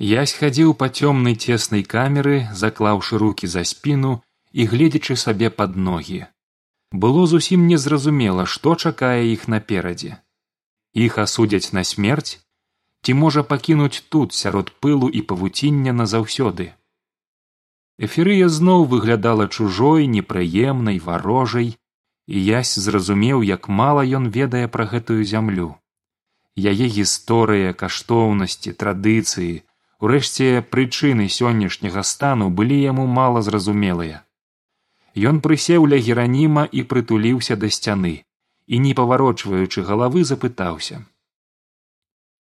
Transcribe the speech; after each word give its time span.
Ясь 0.00 0.32
хадзіў 0.32 0.72
па 0.80 0.88
цёмнай 0.88 1.34
цеснай 1.36 1.82
камеры, 1.84 2.48
заклаўшы 2.56 3.18
руки 3.20 3.46
за 3.46 3.64
спіну 3.68 4.12
і 4.52 4.64
гледзячы 4.64 5.16
сабе 5.22 5.50
пад 5.50 5.76
ногі. 5.76 6.24
Было 6.90 7.26
зусім 7.26 7.66
незразумела, 7.68 8.46
што 8.46 8.74
чакае 8.74 9.28
іх 9.32 9.46
наперадзе. 9.46 10.16
Іх 10.94 11.18
асудзяць 11.18 11.76
на 11.76 11.84
смерць 11.84 12.40
ці 13.04 13.14
можа 13.14 13.44
пакінуць 13.44 14.02
тут 14.08 14.32
сярод 14.32 14.72
пылу 14.80 15.08
і 15.08 15.20
павуціння 15.20 15.92
назаўсёды. 15.92 16.72
Эферыя 18.00 18.48
зноў 18.48 18.88
выглядала 18.88 19.48
чужой, 19.48 20.06
непрыемнай 20.06 20.98
варожай, 20.98 21.76
і 22.26 22.36
ясь 22.44 22.74
зразумеў, 22.78 23.42
як 23.42 23.68
мала 23.68 24.04
ён 24.04 24.32
ведае 24.32 24.68
пра 24.68 24.88
гэтую 24.88 25.24
зямлю. 25.24 25.76
Яе 26.56 26.86
гісторыя, 26.88 27.72
каштоўнасці, 27.72 28.72
традыцыі, 28.72 29.60
Урэшце 30.00 30.64
прычыны 30.74 31.28
сённяшняга 31.28 32.02
стану 32.10 32.48
былі 32.58 32.76
яму 32.80 33.06
мала 33.20 33.42
зразумелыя. 33.46 34.24
Ён 35.30 35.40
прысеў 35.44 35.86
ля 35.92 35.98
гераніма 36.06 36.64
і 36.80 36.84
прытуліўся 36.92 37.56
да 37.64 37.68
сцяны 37.76 38.14
і 38.70 38.78
не 38.84 38.92
паварочваючы 38.94 39.84
галавы 39.88 40.24
запытаўся. 40.24 41.02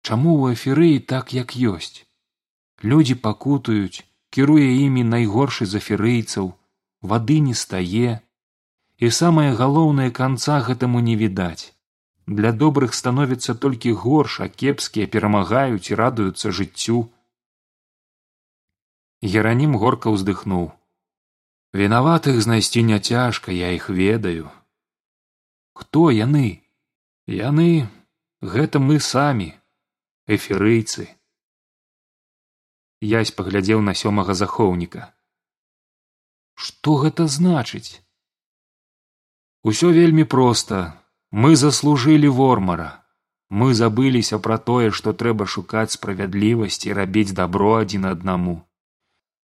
Чаму 0.03 0.35
ў 0.37 0.59
эферыі 0.59 0.99
так 1.13 1.33
як 1.33 1.55
ёсць? 1.55 2.05
Людзі 2.83 3.15
пакутаюць 3.25 4.03
кіруе 4.29 4.69
імі 4.85 5.07
найгоршы 5.15 5.65
з 5.65 5.81
эферыйцаў 5.81 6.53
вады 7.01 7.39
не 7.47 7.55
стае. 7.55 8.21
І 9.01 9.09
самае 9.09 9.49
галоўнае 9.57 10.11
канца 10.11 10.61
гэтаму 10.67 11.01
не 11.09 11.15
відаць. 11.15 11.73
Для 12.27 12.51
добрых 12.51 12.93
становіцца 12.93 13.55
толькі 13.55 13.97
горш 14.05 14.41
а 14.45 14.47
кепскія 14.61 15.07
перамагаюць 15.07 15.89
і 15.89 15.97
радуюцца 16.05 16.51
жыццю 16.51 17.07
геранім 19.21 19.77
горка 19.77 20.13
ўздыхнуў. 20.13 20.71
Вінаватых 21.73 22.41
знайсці 22.41 22.83
няцяжка 22.83 23.51
я 23.51 23.71
іх 23.73 23.89
ведаю. 23.89 24.49
Хто 25.73 26.09
яны? 26.11 26.63
Яны 27.27 27.89
гэта 28.41 28.79
мы 28.79 28.99
самі 28.99 29.53
эферыйцы 30.27 31.09
язь 33.01 33.31
паглядзеў 33.31 33.81
на 33.81 33.93
сёмага 33.93 34.33
захоўніка. 34.33 35.13
Што 36.55 36.97
гэта 37.03 37.27
значыць? 37.27 38.01
Усё 39.63 39.91
вельмі 39.91 40.23
проста. 40.23 41.03
Мы 41.31 41.55
заслужылі 41.55 42.29
вормара. 42.29 43.03
Мы 43.49 43.73
забыліся 43.73 44.39
пра 44.39 44.57
тое 44.57 44.91
што 44.91 45.13
трэба 45.13 45.45
шукаць 45.45 45.91
справядлівасці 45.91 46.93
рабіць 46.93 47.35
дабро 47.35 47.75
адзін 47.83 48.05
аднаму 48.05 48.66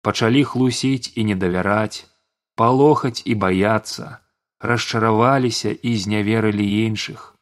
пачалі 0.02 0.42
хлусіць 0.44 1.12
і 1.16 1.24
не 1.30 1.36
давяраць 1.44 2.06
палохаць 2.56 3.22
і 3.24 3.34
баяцца 3.44 4.18
расчараваліся 4.70 5.70
і 5.72 5.96
зняверылі 5.98 6.66
іншых. 6.86 7.34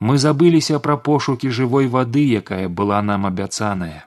Мы 0.00 0.16
забыліся 0.24 0.78
пра 0.84 0.96
пошукі 1.08 1.50
жывой 1.56 1.90
вады 1.94 2.22
якая 2.40 2.68
была 2.68 3.00
нам 3.02 3.26
абяцаная. 3.26 4.06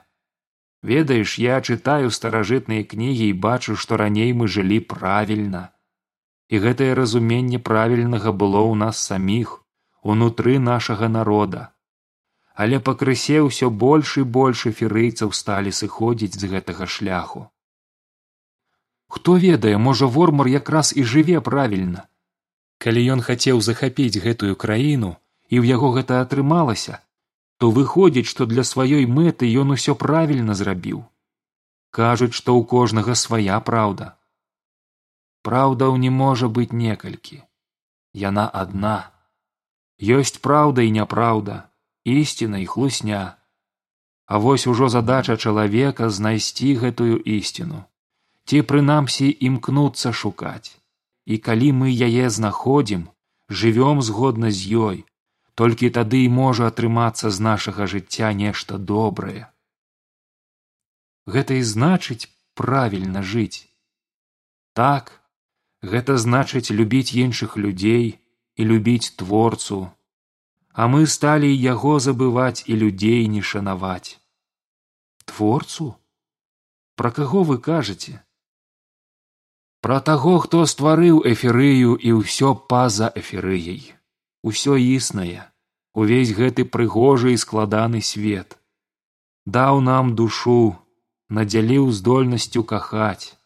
Ведаеш 0.82 1.36
я 1.38 1.60
чытаю 1.60 2.10
старажытныя 2.10 2.84
кнігі 2.94 3.28
і 3.28 3.36
бачу 3.46 3.76
што 3.76 4.00
раней 4.00 4.32
мы 4.32 4.48
жылі 4.48 4.80
правільна. 4.94 5.62
І 6.48 6.58
гэтае 6.64 6.90
разуменне 6.98 7.60
правільнага 7.68 8.32
было 8.32 8.64
ў 8.64 8.74
нас 8.84 9.00
саміх 9.12 9.54
унутры 10.02 10.58
нашага 10.58 11.08
народа. 11.08 11.70
Але 12.54 12.78
пакрысе 12.88 13.40
ўсё 13.46 13.70
больш 13.70 14.18
і 14.22 14.28
больш 14.38 14.66
эферыйцаў 14.72 15.32
сталі 15.32 15.72
сыходзіць 15.72 16.36
з 16.38 16.52
гэтага 16.54 16.86
шляху 16.96 17.48
хто 19.14 19.38
ведае 19.46 19.76
можа 19.78 20.10
вормар 20.18 20.50
якраз 20.50 20.92
і 20.96 21.06
жыве 21.14 21.40
правільна. 21.40 22.10
Калі 22.82 23.00
ён 23.14 23.20
хацеў 23.26 23.60
захапіць 23.62 24.20
гэтую 24.26 24.54
краіну 24.66 25.10
і 25.48 25.62
ў 25.62 25.64
яго 25.78 25.94
гэта 25.96 26.20
атрымалася 26.26 26.98
то 27.58 27.70
выходзіць 27.70 28.28
што 28.30 28.46
для 28.50 28.64
сваёй 28.70 29.06
мэты 29.18 29.48
ён 29.62 29.70
усё 29.76 29.94
правільна 29.94 30.58
зрабіў. 30.60 31.04
Кажуць 31.98 32.34
што 32.38 32.58
ў 32.58 32.66
кожнага 32.74 33.14
свая 33.20 33.60
праўда. 33.68 34.10
Праўдаў 35.46 35.96
не 36.02 36.10
можа 36.10 36.50
быць 36.58 36.74
некалькі. 36.74 37.40
Яна 38.24 38.48
адна. 38.62 38.98
Ёсць 40.18 40.42
праўда 40.48 40.82
і 40.82 40.90
няпраўда 40.98 41.62
ісціна 42.04 42.58
і 42.66 42.66
хлусня. 42.66 43.24
А 44.26 44.38
вось 44.38 44.66
ужо 44.66 44.88
задача 44.88 45.36
чалавека 45.36 46.10
знайсці 46.10 46.74
гэтую 46.84 47.22
ісціну 47.38 47.84
ці 48.46 48.60
прынамсі 48.70 49.26
імкнуцца 49.48 50.12
шукаць. 50.12 50.76
І 51.24 51.38
калі 51.44 51.72
мы 51.80 51.88
яе 51.88 52.28
знаходзім 52.28 53.08
жывём 53.48 54.02
згодна 54.04 54.50
з 54.50 54.84
ёй 54.88 54.98
толькі 55.54 55.90
тады 55.96 56.20
і 56.26 56.30
можа 56.36 56.68
атрымацца 56.70 57.30
з 57.30 57.44
нашага 57.46 57.86
жыцця 57.90 58.32
нешта 58.34 58.78
добрае. 58.78 59.46
Гэта 61.34 61.60
і 61.60 61.62
значыць 61.62 62.28
правільна 62.58 63.22
жыць. 63.22 63.70
Так 64.74 65.12
гэта 65.94 66.18
значыць 66.18 66.74
любіць 66.74 67.14
іншых 67.14 67.56
людзей 67.56 68.18
і 68.56 68.62
любіць 68.70 69.14
творцу. 69.22 69.80
А 70.74 70.90
мы 70.90 71.06
сталі 71.06 71.48
яго 71.54 71.96
забываць 72.02 72.66
і 72.66 72.76
людзей 72.82 73.26
не 73.30 73.42
шанаваць. 73.42 74.18
Творцу? 75.24 75.94
Пра 76.98 77.10
каго 77.14 77.42
вы 77.46 77.58
кажаце 77.62 78.20
пра 79.84 80.00
таго 80.00 80.38
хто 80.42 80.64
стварыў 80.70 81.20
эферыю 81.28 81.94
і 82.08 82.16
ўсё 82.22 82.54
па 82.72 82.88
за 82.88 83.12
эферыяй 83.20 83.82
усё 84.50 84.76
існае. 84.76 85.44
Увесь 85.94 86.32
гэты 86.36 86.64
прыгожы 86.64 87.32
і 87.32 87.40
складаны 87.40 88.00
свет. 88.00 88.56
Даў 89.46 89.80
нам 89.88 90.16
душу 90.20 90.76
надзяліў 91.28 91.92
здольнасцю 91.98 92.64
кахаць 92.72 93.36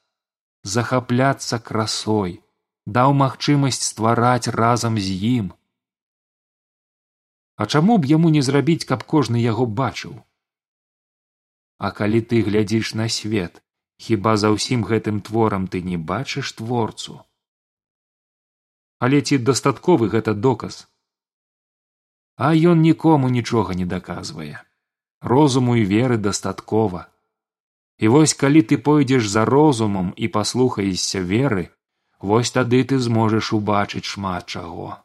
захапляцца 0.62 1.58
красой 1.58 2.38
даў 2.86 3.14
магчымасць 3.18 3.82
ствараць 3.90 4.54
разам 4.60 4.98
з 4.98 5.18
ім. 5.34 5.52
А 7.56 7.66
чаму 7.66 7.98
б 7.98 8.14
яму 8.14 8.30
не 8.34 8.42
зрабіць 8.46 8.86
каб 8.90 9.02
кожны 9.02 9.42
яго 9.42 9.66
бачыў? 9.66 10.18
А 11.78 11.90
калі 11.90 12.20
ты 12.30 12.42
глядзіш 12.46 12.94
на 12.94 13.08
свет 13.08 13.62
хіба 13.98 14.36
за 14.36 14.50
ўсім 14.54 14.84
гэтым 14.90 15.20
творам 15.20 15.66
ты 15.66 15.82
не 15.82 15.98
бачыш 15.98 16.52
творцу? 16.58 17.20
Але 18.98 19.20
ці 19.22 19.38
дастатковы 19.38 20.08
гэта 20.14 20.34
доказ? 20.34 20.86
А 22.36 22.54
ён 22.54 22.82
нікому 22.82 23.28
нічога 23.28 23.74
не 23.74 23.86
даказвае. 23.86 24.62
Розуму 25.20 25.74
і 25.76 25.84
веры 25.84 26.18
дастаткова. 26.18 27.06
І 27.98 28.08
вось 28.14 28.34
калі 28.34 28.62
ты 28.62 28.78
пойдзеш 28.78 29.26
за 29.28 29.44
розумам 29.44 30.14
і 30.16 30.28
паслухаешся 30.28 31.18
веры 31.18 31.70
вось 32.20 32.50
тады 32.54 32.82
ты 32.84 32.98
зможаш 32.98 33.52
убачыць 33.52 34.06
шмат 34.06 34.46
чаго. 34.46 34.98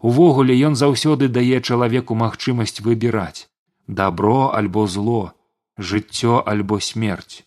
Увогуле 0.00 0.56
ён 0.68 0.76
заўсёды 0.76 1.28
дае 1.28 1.60
чалавеку 1.60 2.14
магчымасць 2.14 2.84
выбіраць 2.84 3.48
дабро 3.86 4.52
альбо 4.58 4.86
зло 4.86 5.32
жыццё 5.78 6.42
альбо 6.46 6.80
смерць 6.80 7.44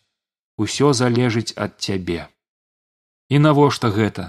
усё 0.57 0.93
залежыць 0.93 1.53
ад 1.55 1.77
цябе. 1.79 2.27
І 3.29 3.39
навошта 3.39 3.89
гэта? 3.89 4.25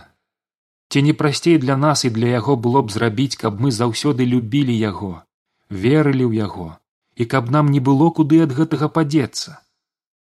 Ці 0.88 1.03
не 1.03 1.12
прасцей 1.12 1.59
для 1.59 1.76
нас 1.76 2.04
і 2.04 2.10
для 2.10 2.28
яго 2.38 2.56
было 2.56 2.82
б 2.82 2.91
зрабіць 2.94 3.37
каб 3.37 3.60
мы 3.60 3.70
заўсёды 3.70 4.25
любілі 4.25 4.75
яго 4.75 5.22
верылі 5.69 6.25
ў 6.31 6.32
яго 6.47 6.69
і 7.16 7.25
каб 7.25 7.50
нам 7.50 7.72
не 7.75 7.81
было 7.81 8.10
куды 8.10 8.42
ад 8.44 8.53
гэтага 8.59 8.88
падзецца? 8.88 9.59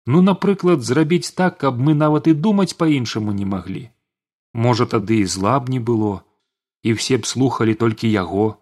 Ну 0.06 0.22
напрыклад 0.22 0.84
зрабіць 0.84 1.34
так 1.34 1.58
каб 1.58 1.80
мы 1.80 1.94
нават 1.94 2.28
і 2.30 2.34
думаць 2.34 2.76
па 2.78 2.86
іншаму 2.86 3.32
не 3.32 3.44
маглі. 3.44 3.90
Можа 4.54 4.86
тады 4.86 5.20
і 5.24 5.24
зла 5.24 5.58
б 5.58 5.74
не 5.74 5.80
было 5.80 6.22
і 6.82 6.92
все 6.92 7.18
б 7.18 7.26
слухалі 7.26 7.74
толькі 7.74 8.10
яго. 8.10 8.60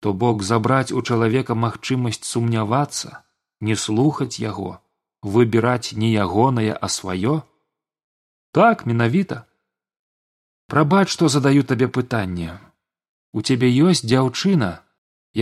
То 0.00 0.12
бок 0.12 0.42
забраць 0.42 0.92
у 0.92 1.02
чалавека 1.02 1.54
магчымасць 1.54 2.24
сумнявацца 2.24 3.22
не 3.60 3.76
слухаць 3.76 4.38
яго 4.40 4.78
выбіраць 5.34 5.96
не 6.04 6.12
ягонае 6.26 6.70
а 6.74 6.92
сваё 6.98 7.34
так 8.60 8.86
менавіта 8.92 9.42
прабач 10.74 11.08
што 11.16 11.28
задаю 11.38 11.66
табе 11.72 11.90
пытанне 11.98 12.54
у 13.32 13.44
цябе 13.50 13.74
ёсць 13.90 14.06
дзяўчына 14.06 14.72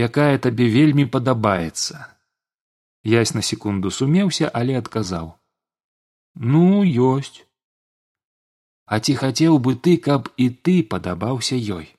якая 0.09 0.33
табе 0.49 0.67
вельмі 0.79 1.05
падабаецца 1.15 2.05
ясь 3.05 3.33
на 3.33 3.41
секунду 3.41 3.91
сумеўся 3.91 4.49
але 4.53 4.77
адказаў. 4.77 5.33
Ну 6.35 6.83
ёсць. 6.83 7.45
А 8.85 8.99
ці 8.99 9.15
хацеў 9.21 9.59
бы 9.59 9.75
ты 9.75 9.97
каб 9.97 10.29
і 10.37 10.49
ты 10.49 10.81
падабаўся 10.83 11.55
ёй? 11.55 11.93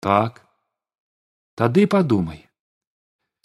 Так. 0.00 0.44
Тады 1.56 1.86
падумай 1.86 2.45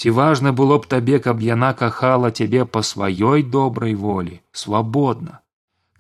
ці 0.02 0.16
важна 0.18 0.52
было 0.64 0.82
б 0.82 0.90
табе 0.96 1.22
каб 1.30 1.46
яна 1.46 1.72
кахала 1.84 2.34
цябе 2.34 2.66
па 2.66 2.82
сваёй 2.92 3.46
добрай 3.56 3.94
волі 4.08 4.42
свабодна 4.66 5.42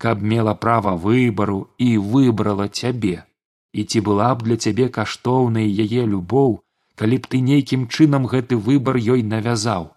каб 0.02 0.24
мела 0.24 0.54
права 0.58 0.96
выбару 0.98 1.70
і 1.78 1.98
выбрала 2.14 2.68
цябе? 2.68 3.24
І 3.72 3.84
ці 3.84 4.02
была 4.08 4.34
б 4.36 4.48
для 4.48 4.58
цябе 4.58 4.88
каштоўнай 4.96 5.70
яе 5.84 6.06
любоў 6.14 6.56
калі 7.02 7.20
б 7.22 7.30
ты 7.34 7.42
нейкім 7.50 7.84
чынам 7.88 8.26
гэты 8.32 8.58
выбар 8.70 8.98
ёй 8.98 9.22
навязаў? 9.34 9.94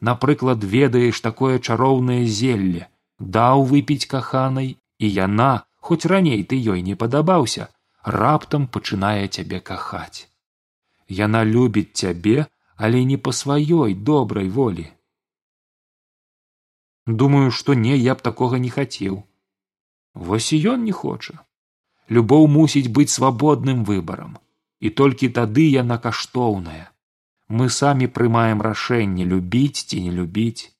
Напрыклад 0.00 0.64
ведаеш 0.64 1.20
такое 1.20 1.58
чароўнае 1.58 2.24
зелле. 2.24 2.88
Даў 3.36 3.66
выпіць 3.72 4.08
каханай 4.14 4.70
і 4.98 5.12
яна 5.16 5.50
хоць 5.88 6.08
раней 6.12 6.40
ты 6.48 6.56
ёй 6.56 6.80
не 6.88 6.96
падабаўся 6.96 7.68
раптам 8.16 8.66
пачынае 8.78 9.28
цябе 9.28 9.60
кахаць. 9.60 10.32
Яна 11.20 11.44
любіць 11.44 11.92
цябе 11.92 12.48
але 12.86 13.04
не 13.04 13.16
па 13.24 13.32
сваёй 13.36 13.94
добрай 14.10 14.48
волі. 14.48 14.86
Думаю 17.22 17.50
што 17.56 17.74
не 17.80 17.96
я 18.02 18.14
б 18.16 18.24
такога 18.28 18.60
не 18.66 18.70
хацеў. 18.76 19.18
Вось 20.28 20.52
і 20.56 20.60
ён 20.72 20.86
не 20.88 20.94
хоча. 21.00 21.34
Любоў 22.18 22.46
мусіць 22.52 22.88
быць 22.98 23.12
свабодным 23.14 23.82
выбарам 23.90 24.38
і 24.80 24.92
толькі 25.00 25.28
тады 25.38 25.66
яна 25.72 25.98
каштоўная. 26.06 26.86
Мы 27.58 27.68
самі 27.78 28.08
прымаем 28.16 28.64
рашэнне 28.64 29.26
любіць 29.32 29.84
ці 29.84 30.00
не 30.06 30.14
любіць. 30.20 30.72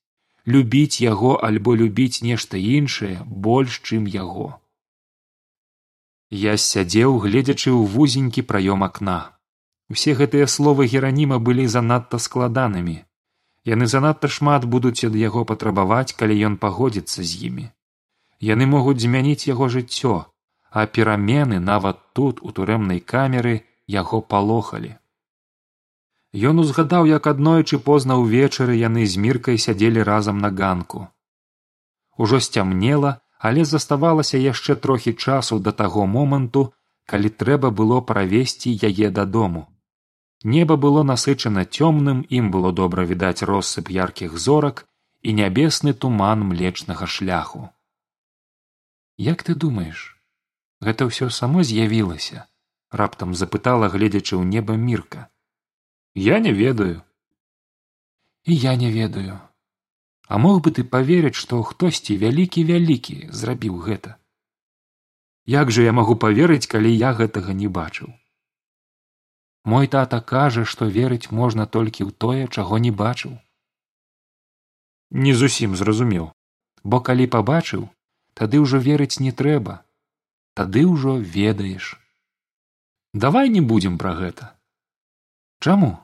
Любіць 0.55 1.05
яго 1.05 1.35
альбо 1.49 1.75
любіць 1.83 2.25
нешта 2.29 2.57
іншае 2.57 3.13
больш 3.49 3.77
чым 3.85 4.09
яго. 4.15 4.47
Я 6.31 6.57
сядзеў 6.65 7.21
гледзячы 7.27 7.69
ў 7.69 7.85
вузенькі 7.93 8.41
праём 8.53 8.89
акна 8.89 9.19
усе 9.91 10.15
гэтыя 10.19 10.47
словы 10.55 10.87
гераніма 10.87 11.37
былі 11.47 11.67
занадта 11.75 12.17
складанымі. 12.25 12.97
Яны 13.73 13.85
занадта 13.93 14.27
шмат 14.35 14.65
будуць 14.65 15.05
ад 15.07 15.15
яго 15.21 15.45
патрабаваць 15.45 16.15
калі 16.19 16.35
ён 16.49 16.57
пагодзіцца 16.65 17.21
з 17.21 17.31
імі. 17.47 17.65
Яны 18.51 18.65
могуць 18.65 19.01
змяніць 19.05 19.47
яго 19.53 19.69
жыццё 19.69 20.15
а 20.71 20.85
перамены 20.87 21.59
нават 21.59 21.99
тут 22.13 22.39
у 22.41 22.51
турэмнай 22.57 22.99
камеры 23.13 23.55
яго 23.87 24.21
палохалі. 24.33 24.95
Ён 26.49 26.63
узгадаў 26.63 27.09
як 27.11 27.27
аднойчы 27.27 27.79
позна 27.87 28.15
ўвечары 28.21 28.77
яны 28.79 29.03
з 29.05 29.19
міркай 29.19 29.59
сядзелі 29.59 30.07
разам 30.07 30.39
на 30.39 30.49
ганку. 30.61 31.07
Ужо 32.17 32.39
сцямнела 32.39 33.19
але 33.37 33.65
заставалася 33.65 34.39
яшчэ 34.39 34.77
трохі 34.85 35.13
часу 35.13 35.59
да 35.59 35.75
таго 35.83 36.07
моманту 36.07 36.71
калі 37.11 37.29
трэба 37.43 37.75
было 37.81 37.99
правесці 37.99 38.71
яе 38.89 39.11
дадому 39.11 39.67
неба 40.43 40.75
было 40.75 41.03
насычана 41.03 41.65
цёмным 41.65 42.25
ім 42.29 42.49
было 42.51 42.71
добра 42.71 43.05
відаць 43.05 43.45
россып 43.45 43.91
яркіх 43.93 44.37
зорак 44.37 44.87
і 45.21 45.33
нябесны 45.37 45.93
туман 45.93 46.41
млечнага 46.41 47.05
шляху. 47.05 47.69
Як 49.17 49.43
ты 49.43 49.53
думаеш 49.55 50.17
гэта 50.81 51.05
ўсё 51.05 51.29
само 51.29 51.61
з'явілася 51.63 52.47
раптам 52.89 53.35
запытала 53.37 53.89
гледзячы 53.93 54.35
ў 54.35 54.43
неба 54.49 54.75
мірка. 54.75 55.29
Я 56.15 56.39
не 56.39 56.53
ведаю 56.53 57.01
і 58.43 58.55
я 58.55 58.75
не 58.75 58.91
ведаю. 58.91 59.39
А 60.27 60.37
мог 60.37 60.63
бы 60.65 60.71
ты 60.71 60.83
поверыць 60.83 61.37
што 61.37 61.61
хтосьці 61.61 62.17
вялікі 62.17 62.63
вялікі 62.65 63.29
зрабіў 63.29 63.77
гэта? 63.85 64.17
Як 65.45 65.71
жа 65.71 65.85
я 65.85 65.93
магу 65.93 66.15
поверыць 66.15 66.65
калі 66.65 66.89
я 66.89 67.13
гэтага 67.13 67.53
не 67.53 67.67
бачыў 67.67 68.09
мой 69.63 69.87
тата 69.87 70.19
кажа 70.21 70.65
што 70.65 70.85
верыць 70.85 71.31
можна 71.31 71.65
толькі 71.65 72.03
ў 72.03 72.11
тое 72.17 72.47
чаго 72.47 72.77
не 72.77 72.91
бачыў. 72.91 73.37
Не 75.11 75.33
зусім 75.33 75.75
зразумеў. 75.75 76.31
Бо 76.83 76.99
калі 76.99 77.27
пабачыў 77.27 77.89
тады 78.33 78.61
ўжо 78.63 78.79
верыць 78.79 79.19
не 79.19 79.31
трэба. 79.31 79.83
Тады 80.53 80.85
ўжо 80.87 81.17
ведаеш. 81.17 81.97
Давай 83.13 83.49
не 83.49 83.61
будзем 83.61 83.97
пра 84.01 84.15
гэта. 84.15 84.55
Чаму? 85.59 85.99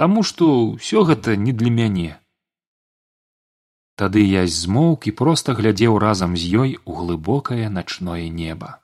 Таму 0.00 0.22
што 0.22 0.48
ўсё 0.72 1.04
гэта 1.04 1.36
не 1.36 1.52
для 1.52 1.70
мяне. 1.70 2.16
Тады 4.00 4.24
я 4.24 4.46
змоўк 4.48 5.10
і 5.10 5.12
проста 5.12 5.52
глядзеў 5.52 5.98
разам 6.00 6.36
з 6.36 6.48
ёй 6.64 6.70
у 6.88 6.96
глыбокае 6.96 7.68
начное 7.68 8.30
неба. 8.32 8.79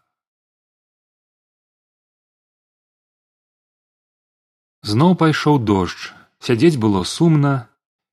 Зноў 4.87 5.17
пайшоў 5.21 5.57
дождж, 5.69 6.03
сядзець 6.47 6.79
было 6.83 7.01
сумна, 7.13 7.53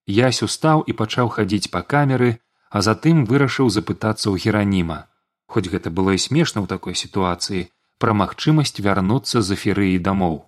ясь 0.09 0.41
устаў 0.45 0.79
і 0.89 0.93
пачаў 1.01 1.27
хадзіць 1.35 1.69
па 1.73 1.81
камеры, 1.93 2.29
а 2.73 2.81
затым 2.87 3.19
вырашыў 3.29 3.67
запытацца 3.75 4.25
ў 4.33 4.41
гераніма, 4.41 4.97
хоць 5.45 5.69
гэта 5.73 5.93
было 5.99 6.15
і 6.17 6.21
смешна 6.23 6.63
ў 6.63 6.67
такой 6.71 6.97
сітуацыі 7.01 7.61
пра 8.01 8.15
магчымасць 8.21 8.81
вярнуцца 8.87 9.43
з 9.45 9.57
эферыі 9.57 9.99
дамоў. 10.07 10.39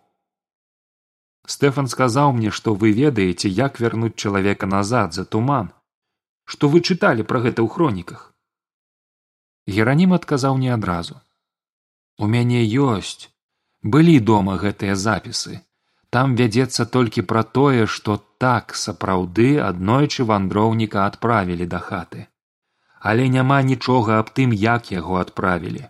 Стэфан 1.55 1.91
сказаў 1.93 2.33
мне, 2.39 2.49
што 2.49 2.73
вы 2.73 2.89
ведаеце, 3.01 3.53
як 3.59 3.77
вярнуць 3.85 4.17
чалавека 4.17 4.65
назад 4.65 5.13
за 5.13 5.27
туман, 5.29 5.69
што 6.49 6.71
вы 6.73 6.81
чыталі 6.81 7.27
пра 7.29 7.43
гэта 7.45 7.61
ў 7.61 7.69
хроніках? 7.75 8.33
Геранім 9.77 10.17
адказаў 10.17 10.57
не 10.65 10.73
адразу. 10.79 11.21
У 12.17 12.25
мяне 12.25 12.65
ёсць. 12.65 13.29
Былі 13.85 14.17
дома 14.33 14.57
гэтыя 14.65 14.97
запісы 14.97 15.61
там 16.15 16.35
вядзецца 16.39 16.85
толькі 16.95 17.21
пра 17.29 17.41
тое 17.57 17.87
што 17.93 18.13
так 18.43 18.75
сапраўды 18.81 19.47
аднойчы 19.69 20.25
вандроўніка 20.29 21.01
адправілі 21.05 21.65
да 21.73 21.81
хаты. 21.87 22.21
Але 23.09 23.25
няма 23.33 23.57
нічога 23.69 24.19
аб 24.23 24.31
тым 24.37 24.53
як 24.61 24.91
яго 24.95 25.19
адправілі. 25.23 25.83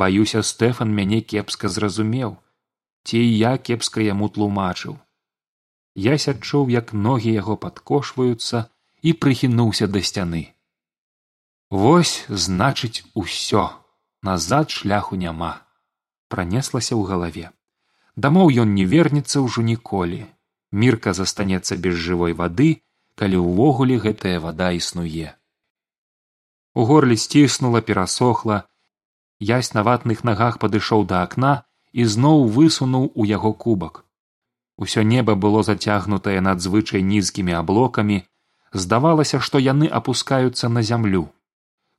Баюся 0.00 0.42
стэфан 0.48 0.90
мяне 0.98 1.20
кепска 1.32 1.70
зразумеў 1.76 2.34
ці 3.06 3.22
я 3.22 3.52
кепска 3.68 4.02
яму 4.06 4.28
тлумачыў. 4.34 4.96
Я 6.06 6.18
сядчуў 6.24 6.72
як 6.74 6.92
ногі 7.06 7.34
яго 7.34 7.56
падкошваюцца 7.66 8.66
і 9.02 9.12
прыхінуўся 9.24 9.86
да 9.86 10.02
сцяны. 10.08 10.42
Вось 11.70 12.16
значыць 12.46 13.06
усё. 13.14 13.68
Назад 14.26 14.74
шляху 14.74 15.14
няма 15.22 15.52
пранеслася 16.34 16.98
ў 16.98 17.06
галаве 17.12 17.46
дамоў 18.16 18.52
ён 18.64 18.74
не 18.74 18.84
вернецца 18.84 19.44
ўжо 19.44 19.62
ніколі. 19.62 20.24
Мірка 20.72 21.12
застанецца 21.12 21.76
без 21.76 21.94
жывой 21.94 22.32
вады 22.32 22.70
калі 23.16 23.40
ўвогуле 23.40 23.96
гэтая 24.00 24.40
вада 24.40 24.72
існуе. 24.76 25.36
У 26.74 26.84
горле 26.84 27.16
сціснула 27.16 27.80
перасохла. 27.80 28.64
Ясь 29.40 29.72
на 29.74 29.82
ватных 29.82 30.24
нагах 30.24 30.58
падышоў 30.58 31.06
да 31.12 31.22
акна 31.28 31.52
і 31.92 32.04
зноў 32.04 32.44
высунуў 32.56 33.12
у 33.14 33.24
яго 33.24 33.52
кубак. 33.52 34.04
Усё 34.76 35.02
неба 35.02 35.34
было 35.34 35.62
зацягнутае 35.64 36.40
надзвычай 36.40 37.02
нізкімі 37.02 37.56
аблокамі. 37.60 38.18
Здавалася 38.72 39.40
што 39.40 39.58
яны 39.58 39.88
апускаюцца 39.88 40.68
на 40.68 40.82
зямлю. 40.82 41.28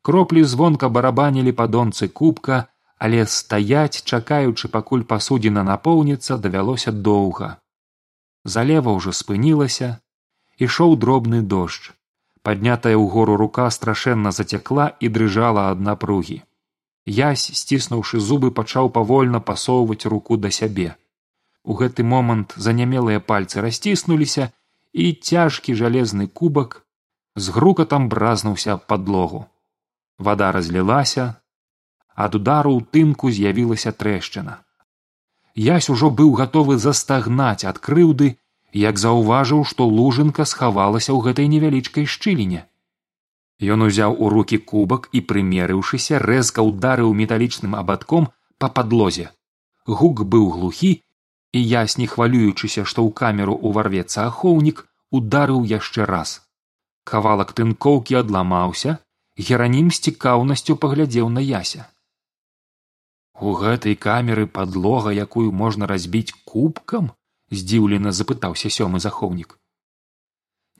Кроплі 0.05 0.43
звонка 0.43 0.89
барабанілі 0.89 1.51
па 1.51 1.65
донцы 1.67 2.07
кубка 2.07 2.67
але 2.97 3.25
стаяць 3.25 4.01
чакаючы 4.01 4.69
пакуль 4.73 5.05
пасудзіна 5.11 5.63
напоўніцца 5.63 6.37
давялося 6.41 6.91
доўга. 6.91 7.49
Залева 8.43 8.95
ўжо 8.97 9.13
спынілася 9.13 9.89
ішоў 10.57 10.97
дробны 10.97 11.41
дождж. 11.41 11.93
Паднятая 12.41 12.95
ўгору 12.97 13.35
рука 13.37 13.69
страшэнна 13.75 14.31
зацякла 14.31 14.87
і 15.03 15.09
дрыжала 15.13 15.69
ад 15.71 15.81
напругі. 15.87 16.41
Язь 17.05 17.43
сціснуўшы 17.59 18.19
зубы 18.19 18.51
пачаў 18.51 18.89
павольна 18.97 19.39
пасоўваць 19.39 20.07
руку 20.13 20.37
да 20.37 20.51
сябе. 20.51 20.95
У 21.63 21.75
гэты 21.79 22.03
момант 22.03 22.55
занямелыя 22.55 23.19
пальцы 23.19 23.61
расціснуліся 23.61 24.49
і 24.93 25.11
цяжкі 25.13 25.75
жалезны 25.75 26.27
кубак 26.27 26.81
з 27.35 27.53
грукатам 27.55 28.09
бразнуўся 28.09 28.73
аб 28.75 28.87
падлогу. 28.87 29.45
Вада 30.17 30.51
разлілася 30.51 31.35
ад 32.25 32.35
удару 32.37 32.73
ў 32.77 32.81
тынку 32.93 33.29
з'явілася 33.29 33.93
трэшчына. 34.01 34.53
Ясь 35.65 35.89
ужо 35.93 36.09
быў 36.19 36.33
гатовы 36.39 36.77
застагнаць 36.81 37.65
ад 37.71 37.77
крыўды 37.87 38.29
як 38.81 39.01
заўважыў 39.01 39.63
што 39.71 39.85
лужынка 39.97 40.45
схавалася 40.51 41.11
ў 41.13 41.19
гэтай 41.29 41.47
невялічкай 41.53 42.07
шчыліне. 42.13 42.61
Ён 43.73 43.85
узяў 43.87 44.17
у 44.25 44.29
руки 44.33 44.57
кубак 44.71 45.09
і 45.17 45.21
прымерыўшыся 45.29 46.21
рэзка 46.23 46.65
ўдарыў 46.69 47.13
металічным 47.19 47.77
абадком 47.81 48.29
па 48.57 48.69
падлозе. 48.77 49.29
Гук 49.99 50.23
быў 50.35 50.49
глухі 50.57 50.91
і 51.57 51.61
ясь 51.73 51.97
не 52.01 52.07
хвалюючыся 52.13 52.85
што 52.85 53.05
ў 53.05 53.13
камеру 53.21 53.57
ўварвецца 53.71 54.25
ахоўнік 54.29 54.81
ударыў 55.19 55.61
яшчэ 55.73 56.09
раз. 56.13 56.33
Кавалак 57.11 57.53
тынкоўкі 57.59 58.17
адламаўся 58.21 58.97
геранім 59.49 59.93
з 59.93 60.01
цікаўнасцю 60.09 60.77
паглядзеў 60.81 61.29
на 61.37 61.45
яся 61.49 61.85
у 63.39 63.53
гэтай 63.53 63.95
камеры 63.95 64.47
падлога 64.47 65.13
якую 65.13 65.51
можна 65.51 65.87
разбіць 65.87 66.33
кубкам? 66.45 67.11
здзіўлена 67.51 68.11
запытаўся 68.11 68.69
сёмы 68.69 68.99
захоўнік. 68.99 69.55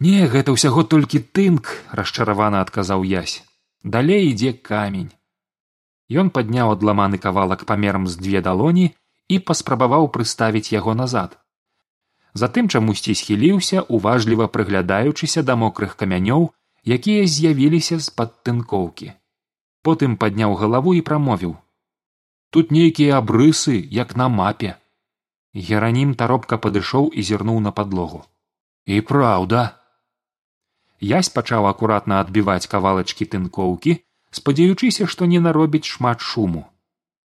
Не 0.04 0.28
гэта 0.28 0.52
ўсяго 0.52 0.84
толькі 0.84 1.24
тынк 1.38 1.70
расчаравана 2.00 2.62
адказаў 2.66 3.06
язь 3.08 3.44
далей 3.84 4.30
ідзе 4.32 4.54
камень. 4.54 5.12
Ён 6.12 6.30
падняў 6.30 6.72
адламаны 6.76 7.18
кавалак 7.24 7.66
памерам 7.70 8.08
з 8.08 8.20
дзве 8.20 8.42
далоні 8.42 8.92
і 9.28 9.40
паспрабаваў 9.40 10.10
прыставіць 10.18 10.72
яго 10.74 10.94
назад. 10.94 11.38
Затым 12.34 12.68
чамусьці 12.70 13.16
схіліўся 13.16 13.84
уважліва 13.88 14.48
прыглядаючыся 14.48 15.44
да 15.44 15.56
мокрых 15.56 15.96
камянёў 16.02 16.52
якія 16.98 17.24
з'явіліся 17.28 18.00
з 18.00 18.12
пад 18.18 18.36
тынкоўкі. 18.44 19.12
Потым 19.84 20.20
падняў 20.22 20.56
галаву 20.60 20.94
і 21.00 21.02
прамовіў 21.02 21.56
тут 22.58 22.72
нейкія 22.74 23.22
абрысы 23.22 23.78
як 23.94 24.16
на 24.18 24.26
мапе. 24.34 24.70
Геранім 25.54 26.14
таропка 26.18 26.58
падышоў 26.58 27.10
і 27.14 27.22
зірнуў 27.28 27.60
на 27.62 27.72
падлогу. 27.80 28.22
І 28.90 29.02
праўда. 29.06 29.78
Язь 30.98 31.30
пачаў 31.30 31.68
акуратна 31.70 32.18
адбіваць 32.26 32.66
кавалачкі 32.72 33.28
тынкоўкі 33.34 33.94
спадзяючыся 34.40 35.06
што 35.06 35.28
не 35.34 35.42
наробіць 35.48 35.86
шмат 35.86 36.26
шуму. 36.30 36.64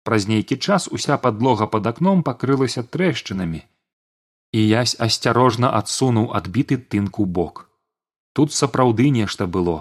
Праз 0.08 0.28
нейкі 0.32 0.56
час 0.56 0.88
уся 0.88 1.20
падлога 1.20 1.68
пад 1.74 1.92
акном 1.92 2.24
пакрылася 2.24 2.86
трэшчынамі. 2.96 3.60
І 4.56 4.64
язь 4.64 4.96
асцярожна 4.96 5.74
адсунуў 5.82 6.32
адбіты 6.40 6.80
тынку 6.80 7.28
бок. 7.28 7.68
Тут 8.32 8.56
сапраўды 8.62 9.12
нешта 9.20 9.44
было. 9.44 9.76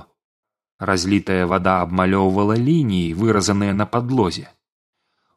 Разлітая 0.92 1.48
вада 1.48 1.80
абмалёўвала 1.88 2.60
лініі 2.68 3.16
выразаныя 3.24 3.80
на 3.80 3.88
падлозе 3.96 4.52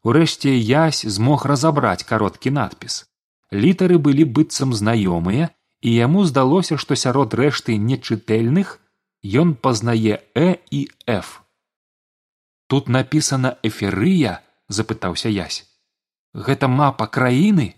Урэшце 0.02 0.50
язь 0.56 1.02
змог 1.04 1.46
разабраць 1.46 2.04
кароткі 2.08 2.50
надпіс. 2.50 3.04
Літары 3.52 3.98
былі 3.98 4.24
быццам 4.24 4.72
знаёмыя, 4.72 5.50
і 5.80 5.90
яму 5.94 6.24
здалося, 6.24 6.76
што 6.76 6.96
сярод 6.96 7.34
рэшты 7.34 7.76
нечытэльных 7.76 8.78
ён 9.24 9.54
пазнае 9.54 10.20
э 10.34 10.58
і 10.70 10.88
ф. 11.06 11.40
Тут 12.68 12.88
напісана 12.88 13.56
эферыя 13.62 14.40
запытаўся 14.68 15.28
язь 15.28 15.66
гэта 16.34 16.68
мапа 16.68 17.06
краіны? 17.06 17.74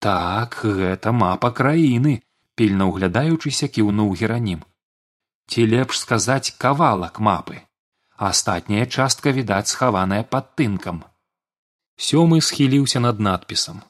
Так 0.00 0.60
гэта 0.62 1.12
мапа 1.12 1.50
краіны 1.52 2.22
пільна 2.56 2.88
ўглядаючыся 2.88 3.68
кіўнуў 3.68 4.16
геранім. 4.16 4.64
Ці 5.48 5.66
лепш 5.66 6.00
сказаць 6.00 6.56
кавалак 6.58 7.20
мапы. 7.20 7.60
Астатняя 8.16 8.86
частка 8.86 9.30
відаць 9.30 9.68
схаваная 9.68 10.24
пад 10.24 10.56
тынкам 10.56 11.04
сёмы 11.96 12.40
схіліўся 12.40 13.00
над 13.00 13.20
надпісам. 13.20 13.82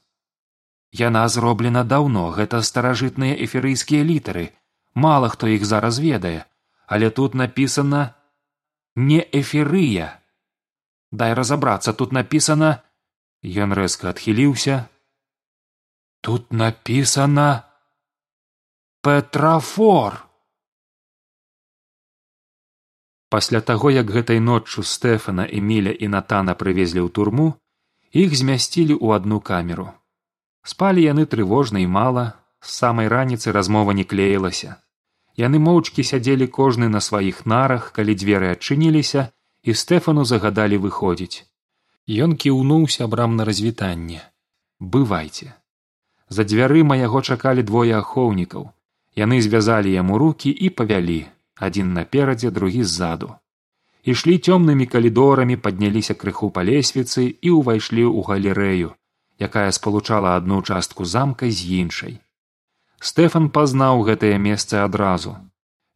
Яна 0.93 1.29
зроблена 1.29 1.85
даўно 1.85 2.31
гэта 2.31 2.63
старажытныя 2.63 3.37
эферыйскія 3.47 4.03
літары. 4.03 4.53
Мала 4.95 5.29
хто 5.29 5.47
іх 5.47 5.65
зараз 5.65 5.99
ведае 5.99 6.47
але 6.87 7.11
тут 7.11 7.35
напісана 7.35 8.15
не 8.95 9.21
эферыя 9.21 10.23
дай 11.11 11.35
разабрацца 11.35 11.93
тут 11.93 12.13
напісана 12.13 12.83
ён 13.43 13.75
рэзка 13.79 14.11
адхіліўся. 14.11 14.89
Тут 16.23 16.51
напісана 16.51 17.67
петрафор 19.03 20.23
пасля 23.31 23.61
таго 23.61 23.91
як 23.91 24.11
гэтай 24.11 24.41
ноччу 24.41 24.83
стэфана 24.83 25.47
эміля 25.47 25.93
і 25.93 26.11
натана 26.11 26.55
прывезлі 26.55 27.07
ў 27.07 27.11
турму 27.11 27.49
іх 28.23 28.35
змясцілі 28.41 28.95
ў 28.97 29.21
адну 29.21 29.39
камеру. 29.51 29.87
Спалі 30.73 31.05
яны 31.05 31.27
трывожна 31.33 31.83
і 31.85 31.89
мала 31.97 32.25
з 32.65 32.73
самай 32.81 33.09
раніцы 33.13 33.53
размова 33.57 33.95
не 33.99 34.05
клеілася. 34.13 34.77
Яны 35.37 35.61
моўчкі 35.67 36.07
сядзелі 36.11 36.47
кожны 36.59 36.89
на 36.89 37.03
сваіх 37.09 37.45
нарах 37.53 37.93
калі 37.99 38.17
дзверы 38.23 38.51
адчыніліся 38.57 39.29
і 39.69 39.77
стэфану 39.83 40.25
загадалі 40.25 40.81
выходзіць. 40.87 41.45
Ён 42.25 42.37
кіўнуўся 42.43 43.05
абрам 43.05 43.37
на 43.37 43.45
развітанне. 43.45 44.25
Бывайце 44.81 45.53
за 46.29 46.45
дзвярыма 46.45 46.97
яго 46.99 47.23
чакалі 47.23 47.63
двое 47.63 47.95
ахоўнікаў. 47.99 48.71
Яны 49.17 49.41
звязалі 49.41 49.93
яму 49.93 50.19
руки 50.19 50.51
і 50.51 50.71
павялі 50.79 51.21
адзін 51.57 51.93
наперадзе 51.97 52.51
другі 52.51 52.83
ззаду 52.85 53.37
ішлі 54.13 54.37
цёмнымі 54.39 54.87
калідорамі 54.93 55.57
падняліся 55.67 56.15
крыху 56.21 56.51
па 56.59 56.67
лесвіцы 56.69 57.27
і 57.27 57.57
ўвайшлі 57.59 58.05
ў 58.07 58.21
галерэю 58.29 58.95
якая 59.47 59.71
спалучала 59.79 60.37
адну 60.41 60.63
частку 60.63 61.05
замка 61.05 61.51
з 61.51 61.81
іншай. 61.81 62.15
Стэфан 63.01 63.51
пазнаў 63.57 64.05
гэтае 64.09 64.37
месца 64.41 64.85
адразу. 64.85 65.37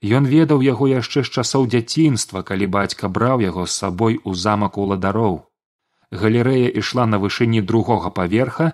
Ён 0.04 0.26
ведаў 0.32 0.60
яго 0.64 0.88
яшчэ 0.88 1.24
з 1.24 1.40
часоў 1.40 1.68
дзяцінства 1.74 2.42
калі 2.50 2.66
бацька 2.78 3.08
браў 3.08 3.40
яго 3.44 3.64
з 3.66 3.76
сабой 3.84 4.20
у 4.24 4.34
замак 4.34 4.76
уладароў 4.80 5.40
галерэя 6.10 6.70
ішла 6.82 7.06
на 7.06 7.18
вышыні 7.18 7.60
другога 7.62 8.10
паверха 8.10 8.72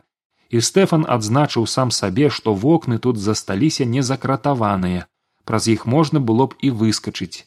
і 0.50 0.62
стэфан 0.68 1.04
адзначыў 1.16 1.66
сам 1.66 1.90
сабе 1.90 2.30
што 2.30 2.54
вокны 2.54 2.98
тут 2.98 3.18
засталіся 3.18 3.84
незакратаваныя 3.84 5.06
праз 5.44 5.68
іх 5.68 5.86
можна 5.86 6.20
было 6.20 6.46
б 6.46 6.56
і 6.60 6.70
выскачыць 6.70 7.44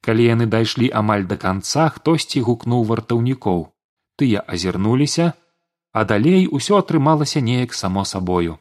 калі 0.00 0.24
яны 0.24 0.46
дайшлі 0.46 0.88
амаль 1.02 1.26
да 1.30 1.36
канца 1.36 1.88
хтосьці 1.96 2.40
гукнуў 2.48 2.84
вартаўнікоў. 2.90 3.68
Тыя 4.16 4.44
азірнуліся 4.46 5.32
а 5.92 6.04
далей 6.04 6.46
усё 6.46 6.78
атрымалася 6.78 7.40
неяк 7.40 7.74
само 7.74 8.04
сабою. 8.04 8.58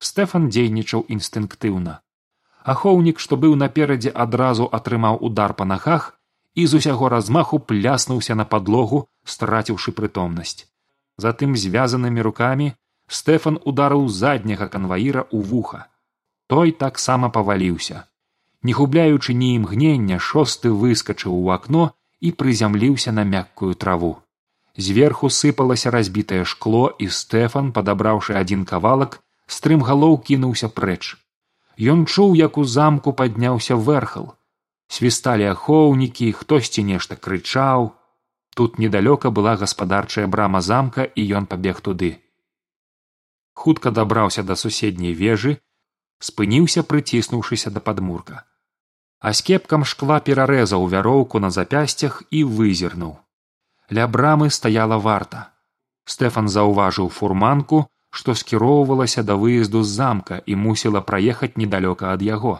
Стэфан 0.00 0.48
дзейнічаў 0.48 1.04
інстынктыўна. 1.08 2.00
Ахоўнік 2.64 3.20
што 3.20 3.36
быў 3.36 3.56
наперадзе 3.62 4.12
адразу 4.24 4.68
атрымаў 4.78 5.20
удар 5.20 5.54
па 5.54 5.64
нагах 5.64 6.16
і 6.54 6.66
з 6.66 6.80
усяго 6.80 7.08
размаху 7.08 7.58
пляснуўся 7.58 8.34
на 8.34 8.44
падлогу 8.44 9.06
страціўшы 9.24 9.92
прытомнасць. 9.92 10.66
Затым 11.20 11.56
звязанымі 11.56 12.24
рукамі 12.24 12.72
стэфан 13.08 13.60
ударыў 13.64 14.08
задняга 14.08 14.68
канваіра 14.68 15.28
ў 15.28 15.44
вуха. 15.52 15.88
Той 16.48 16.72
таксама 16.72 17.28
паваліўся 17.28 18.04
не 18.62 18.72
губляючы 18.72 19.34
ні 19.34 19.54
імгнення 19.56 20.18
шосты 20.20 20.70
выскачыў 20.70 21.32
у 21.32 21.48
акно 21.50 21.92
і 22.20 22.32
прызямліўся 22.32 23.12
на 23.12 23.24
мяккую 23.24 23.74
траву. 23.74 24.18
Зверху 24.76 25.30
сыпалася 25.30 25.90
разбітае 25.90 26.44
шкло 26.44 26.92
і 26.98 27.08
стэфан 27.08 27.72
падабраўшы 27.72 28.36
адзін 28.40 28.64
кавалак 28.64 29.20
стрымгалоў 29.46 30.20
кінуўся 30.28 30.68
прэч. 30.68 31.16
Ён 31.80 32.04
чуў 32.04 32.36
як 32.36 32.58
у 32.60 32.64
замку 32.64 33.12
падняўся 33.16 33.76
вэрхал 33.76 34.36
свісталі 34.90 35.46
ахоўнікі 35.54 36.32
хтосьці 36.34 36.82
нешта 36.82 37.16
крычаў. 37.16 37.94
Тут 38.58 38.78
недалёка 38.82 39.30
была 39.30 39.54
гаспадарчая 39.56 40.26
брама 40.26 40.60
замка 40.60 41.06
і 41.06 41.22
ён 41.38 41.46
пабег 41.46 41.80
туды. 41.80 42.18
Хутка 43.54 43.90
дабраўся 43.90 44.42
да 44.42 44.56
суседняй 44.56 45.14
вежы 45.14 45.58
спыніўся 46.18 46.82
прыціснуўшыся 46.82 47.70
да 47.70 47.80
падмурка 47.80 48.49
а 49.20 49.32
з 49.36 49.44
кепкам 49.48 49.84
шкла 49.84 50.18
перарэзаў 50.26 50.86
вяроўку 50.94 51.40
на 51.44 51.50
запясцях 51.56 52.22
і 52.30 52.44
вызірнуў. 52.44 53.16
Ля 53.90 54.06
брамы 54.06 54.50
стаяла 54.50 54.98
варта. 54.98 55.48
Стэфан 56.04 56.48
заўважыў 56.48 57.08
фурманку 57.08 57.86
што 58.10 58.34
скіроўвалася 58.34 59.22
да 59.22 59.36
выезду 59.38 59.82
з 59.86 59.94
замка 60.00 60.42
і 60.46 60.56
мусіла 60.62 61.00
праехаць 61.00 61.54
недалёка 61.56 62.10
ад 62.12 62.22
яго. 62.26 62.54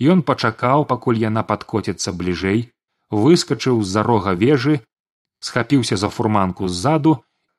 Ён 0.00 0.22
пачакаў 0.22 0.86
пакуль 0.92 1.20
яна 1.20 1.42
падкоціцца 1.50 2.14
бліжэй 2.20 2.72
выскачыў 3.12 3.82
з 3.82 3.92
за 3.94 4.02
рога 4.02 4.32
вежы 4.32 4.80
схапіўся 5.40 5.96
за 5.96 6.08
фурманку 6.08 6.68
ззаду 6.68 7.18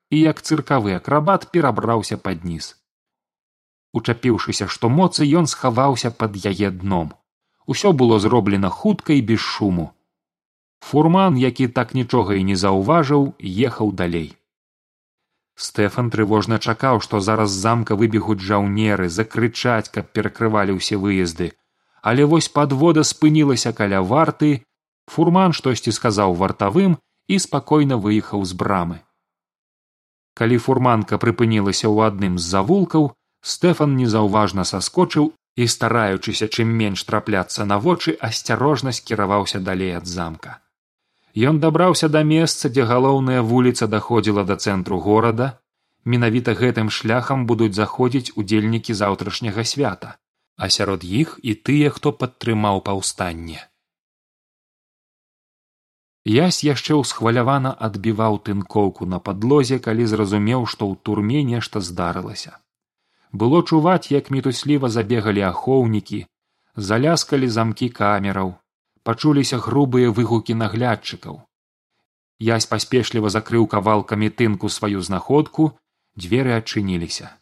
і 0.09 0.19
як 0.19 0.41
цыркавы 0.41 0.95
акрабат 0.97 1.51
перабраўся 1.53 2.17
пад 2.17 2.43
ніз 2.49 2.73
учапіўшыся 3.99 4.67
што 4.75 4.89
моцы 4.89 5.27
ён 5.41 5.49
схаваўся 5.53 6.11
пад 6.23 6.39
яе 6.51 6.71
дном 6.71 7.13
усё 7.65 7.93
было 7.93 8.20
зроблена 8.20 8.70
хутка 8.70 9.13
і 9.13 9.22
без 9.22 9.39
шуму. 9.39 9.91
Фурман 10.79 11.38
які 11.38 11.67
так 11.67 11.93
нічога 11.93 12.36
і 12.36 12.43
не 12.43 12.55
заўважыў 12.55 13.34
ехаў 13.39 13.91
далей. 13.91 14.36
Стэфан 15.55 16.10
трывожна 16.10 16.60
чакаў 16.60 17.00
што 17.05 17.20
зараз 17.20 17.51
з 17.51 17.62
замка 17.65 17.96
выбегуць 17.96 18.41
жаўнеры 18.41 19.08
закрычаць 19.10 19.89
каб 19.96 20.12
перакрывалі 20.12 20.75
ўсе 20.79 20.98
выезды. 20.98 21.53
Але 22.01 22.25
вось 22.25 22.50
падвода 22.50 23.03
спынілася 23.08 23.72
каля 23.72 24.01
варты 24.01 24.65
фурман 25.08 25.53
штосьці 25.53 25.91
сказаў 25.96 26.36
вартавым 26.36 26.98
і 27.27 27.39
спакойна 27.39 27.96
выехаў 27.96 28.43
з 28.43 28.58
брамы. 28.60 28.98
Калі 30.34 30.58
фурманка 30.58 31.22
прыпынілася 31.22 31.88
ў 31.88 32.12
адным 32.12 32.36
з 32.41 32.50
завулкаў 32.50 33.13
стэфан 33.53 33.96
незаўважна 33.96 34.65
саскочыў 34.65 35.32
і 35.55 35.67
стараючыся 35.75 36.48
чым 36.48 36.74
менш 36.81 37.03
трапляцца 37.10 37.65
на 37.65 37.77
вочы 37.77 38.15
асцярожна 38.29 38.95
скіраваўся 39.00 39.60
далей 39.60 39.93
ад 40.00 40.07
замка. 40.07 40.57
Ён 41.36 41.60
дабраўся 41.60 42.10
да 42.10 42.24
месца 42.24 42.69
дзе 42.69 42.88
галоўная 42.89 43.41
вуліца 43.41 43.88
даходзіла 43.88 44.43
да 44.50 44.57
цэнтру 44.57 45.00
горада. 45.00 45.53
Менавіта 46.05 46.53
гэтым 46.60 46.89
шляхам 46.89 47.45
будуць 47.48 47.74
заходзіць 47.77 48.33
удзельнікі 48.36 48.93
заўтрашняга 48.93 49.63
свята 49.63 50.17
а 50.55 50.69
сярод 50.69 51.03
іх 51.03 51.39
і 51.41 51.53
тыя 51.67 51.89
хто 51.93 52.13
падтрымаў 52.24 52.81
паўстанне. 52.88 53.62
Ясь 56.33 56.63
яшчэ 56.63 56.95
ўсхвалявана 57.00 57.74
адбіваў 57.88 58.38
тынкоўку 58.48 59.07
на 59.13 59.19
падлозе 59.19 59.79
калі 59.88 60.05
зразумеў 60.07 60.67
што 60.74 60.88
ў 60.88 60.95
турме 61.03 61.41
нешта 61.43 61.81
здарылася 61.83 62.60
было 63.33 63.63
чуваць 63.63 64.11
як 64.13 64.29
мітусліва 64.31 64.89
забегалі 64.89 65.41
ахоўнікі 65.49 66.25
заляскалі 66.89 67.49
замкі 67.55 67.89
камераў 67.89 68.53
пачуліся 69.03 69.59
грубыя 69.59 70.11
выгукі 70.17 70.55
наглядчыкаў. 70.59 71.41
Ясь 72.39 72.67
паспешліва 72.71 73.29
закрыў 73.29 73.67
кавалкамі 73.73 74.29
тынку 74.29 74.69
сваю 74.69 75.01
знаходку 75.01 75.71
дзверы 76.17 76.55
адчыніліся. 76.59 77.35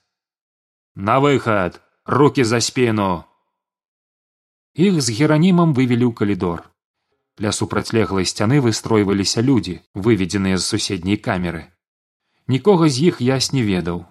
На 0.96 1.20
выхад! 1.20 1.82
Руки 2.06 2.44
за 2.44 2.60
спину 2.62 3.24
іх 4.74 5.02
з 5.02 5.14
геранімам 5.14 5.74
вывелі 5.78 6.10
ў 6.10 6.14
калідор. 6.18 6.66
Ля 7.40 7.52
супрацьлеглай 7.54 8.26
сцяны 8.26 8.58
выстройваліся 8.66 9.46
людзі 9.46 9.76
выведзеныя 9.94 10.58
з 10.58 10.66
суседняй 10.66 11.18
камеры. 11.18 11.70
Нікога 12.48 12.90
з 12.90 13.14
іх 13.14 13.22
ясь 13.22 13.54
не 13.54 13.62
ведаў 13.62 14.11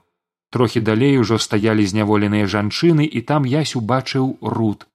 трохі 0.51 0.81
далей 0.81 1.19
ужо 1.19 1.39
стаялі 1.39 1.87
зняволеныя 1.87 2.47
жанчыны 2.47 3.07
і 3.07 3.21
там 3.33 3.47
ясь 3.47 3.77
убачыў 3.77 4.39
руд 4.43 4.91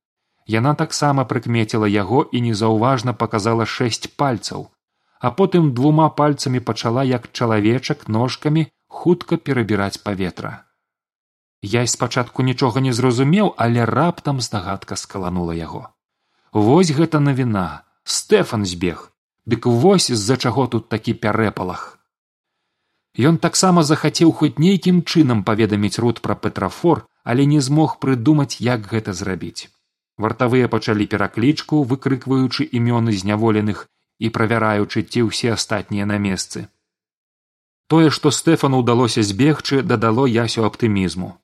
яна 0.47 0.73
таксама 0.75 1.25
прыкмеціла 1.25 1.89
яго 1.89 2.23
і 2.31 2.41
незаўважна 2.47 3.13
показала 3.13 3.65
шэсць 3.65 4.07
пальцаў. 4.17 4.69
А 5.19 5.31
потым 5.31 5.73
двума 5.73 6.09
пальцамі 6.09 6.59
пачала 6.59 7.03
як 7.03 7.31
чалавечак 7.31 8.07
ножкамі 8.07 8.67
хутка 8.87 9.37
перабіраць 9.37 9.97
паветра. 9.97 10.65
Ясь 11.61 11.97
спачатку 11.97 12.43
нічога 12.43 12.81
не 12.81 12.93
зразумеў 12.93 13.53
але 13.57 13.85
раптам 13.85 14.41
здагадка 14.41 14.95
скаланула 14.95 15.53
яго. 15.57 15.89
Вось 16.53 16.93
гэта 16.93 17.19
навіна! 17.19 17.83
Стэфан 18.03 18.65
збег! 18.65 19.11
Дык 19.45 19.65
вось 19.65 20.11
з 20.11 20.17
за 20.17 20.37
чаго 20.37 20.67
тут 20.67 20.89
такі 20.89 21.13
пярэпалах 21.13 21.97
ён 23.17 23.37
таксама 23.37 23.83
захацеў 23.83 24.31
хоць 24.31 24.55
нейкім 24.59 25.03
чынам 25.03 25.43
паведаміць 25.43 25.99
рут 25.99 26.21
пра 26.21 26.35
петрафор 26.35 27.05
але 27.25 27.45
не 27.45 27.59
змог 27.59 27.97
прыдумаць 27.99 28.61
як 28.61 28.85
гэта 28.91 29.13
зрабіць. 29.13 29.67
Вартавыя 30.17 30.69
пачалі 30.71 31.07
пераклічку 31.11 31.81
выкрыкваючы 31.83 32.67
імёны 32.79 33.15
зняволеных 33.21 33.87
і 34.19 34.29
правяраючы 34.37 35.03
ці 35.03 35.25
ўсе 35.27 35.51
астатнія 35.57 36.05
на 36.05 36.21
месцы. 36.25 36.67
Тое 37.87 38.13
што 38.17 38.31
стэфану 38.31 38.79
ўдалося 38.83 39.25
збегчы 39.25 39.81
дадало 39.81 40.27
ясю 40.27 40.63
аптымізму. 40.69 41.35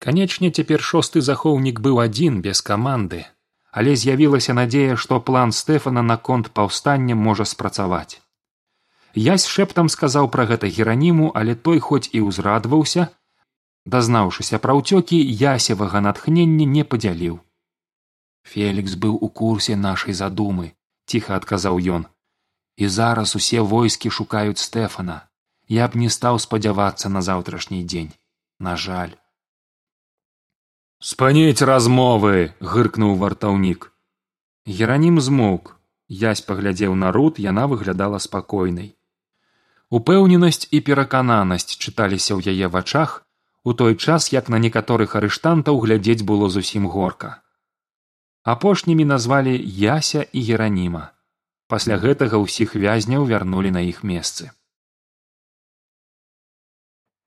Канечне 0.00 0.50
цяпер 0.50 0.80
шосты 0.80 1.20
захоўнік 1.20 1.80
быў 1.84 2.00
адзін 2.06 2.40
без 2.46 2.62
каманды. 2.62 3.24
Але 3.70 3.96
з'явілася 3.98 4.54
надзея 4.54 4.96
што 4.96 5.20
план 5.20 5.52
стэфана 5.52 6.02
наконт 6.02 6.50
паўстання 6.54 7.18
можа 7.18 7.44
спрацаваць 7.44 8.23
ясь 9.14 9.46
шэптам 9.46 9.88
сказаў 9.88 10.28
пра 10.34 10.44
гэта 10.50 10.66
гераніму 10.66 11.30
але 11.34 11.54
той 11.54 11.78
хоць 11.78 12.08
і 12.12 12.22
ўзрадваўся 12.28 13.08
дазнаўшыся 13.86 14.58
пра 14.58 14.74
ўцёкі 14.78 15.18
ясевага 15.42 16.00
натхнення 16.00 16.66
не 16.66 16.84
падзяліў. 16.84 17.38
Фелікс 18.44 18.96
быў 19.00 19.14
у 19.20 19.28
курсе 19.28 19.76
нашай 19.76 20.16
задумы 20.18 20.72
ціха 21.06 21.36
адказаў 21.36 21.78
ён. 21.96 22.06
І 22.76 22.88
зараз 22.88 23.36
усе 23.36 23.60
войскі 23.60 24.10
шукаюць 24.10 24.58
стэфана. 24.58 25.28
Я 25.68 25.86
б 25.88 25.96
не 26.00 26.10
стаў 26.10 26.40
спадзявацца 26.42 27.08
на 27.08 27.22
заўтрашні 27.22 27.84
дзень. 27.84 28.10
На 28.58 28.76
жаль 28.76 29.14
спаніць 31.04 31.62
размовы 31.62 32.54
гыркнуў 32.60 33.16
вартаўнік. 33.22 33.92
Геранім 34.66 35.20
змоўк. 35.20 35.76
Язь 36.08 36.40
паглядзеў 36.40 36.94
на 36.94 37.12
руд 37.12 37.38
яна 37.38 37.64
выглядала 37.68 38.18
спакойнай 38.18 38.94
упэўненасць 39.90 40.68
і 40.70 40.80
перакананасць 40.80 41.76
чыталіся 41.76 42.34
ў 42.38 42.54
яе 42.54 42.66
вачах 42.68 43.22
у 43.64 43.72
той 43.72 43.96
час 43.96 44.32
як 44.32 44.48
на 44.48 44.58
некаторых 44.58 45.16
арыштантаў 45.16 45.80
глядзець 45.84 46.22
было 46.22 46.48
зусім 46.48 46.88
горка. 46.88 47.40
Апошнімі 48.44 49.04
назвалі 49.04 49.54
яся 49.84 50.26
і 50.32 50.40
гераніма. 50.44 51.12
Пасля 51.68 51.96
гэтага 51.96 52.36
ўсіх 52.44 52.76
вязняў 52.76 53.24
вярнулі 53.24 53.70
на 53.72 53.80
іх 53.80 54.04
месцы 54.04 54.52